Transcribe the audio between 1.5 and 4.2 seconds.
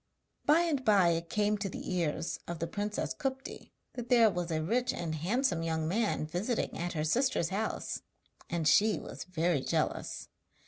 to the ears of the princess Kupti that